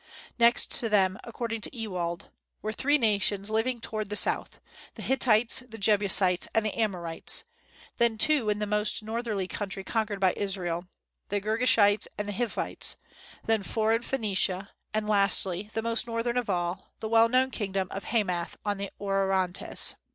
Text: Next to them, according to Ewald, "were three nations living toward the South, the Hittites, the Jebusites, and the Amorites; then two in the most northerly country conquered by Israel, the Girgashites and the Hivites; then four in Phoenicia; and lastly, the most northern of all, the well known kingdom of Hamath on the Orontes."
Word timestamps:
Next 0.39 0.71
to 0.79 0.89
them, 0.89 1.19
according 1.23 1.61
to 1.61 1.77
Ewald, 1.77 2.31
"were 2.63 2.73
three 2.73 2.97
nations 2.97 3.51
living 3.51 3.79
toward 3.79 4.09
the 4.09 4.15
South, 4.15 4.59
the 4.95 5.03
Hittites, 5.03 5.59
the 5.69 5.77
Jebusites, 5.77 6.47
and 6.55 6.65
the 6.65 6.73
Amorites; 6.73 7.43
then 7.99 8.17
two 8.17 8.49
in 8.49 8.57
the 8.57 8.65
most 8.65 9.03
northerly 9.03 9.47
country 9.47 9.83
conquered 9.83 10.19
by 10.19 10.33
Israel, 10.35 10.87
the 11.29 11.39
Girgashites 11.39 12.07
and 12.17 12.27
the 12.27 12.33
Hivites; 12.33 12.95
then 13.45 13.61
four 13.61 13.93
in 13.93 14.01
Phoenicia; 14.01 14.71
and 14.91 15.07
lastly, 15.07 15.69
the 15.75 15.83
most 15.83 16.07
northern 16.07 16.35
of 16.35 16.49
all, 16.49 16.95
the 16.99 17.07
well 17.07 17.29
known 17.29 17.51
kingdom 17.51 17.87
of 17.91 18.05
Hamath 18.05 18.57
on 18.65 18.79
the 18.79 18.89
Orontes." 18.99 19.97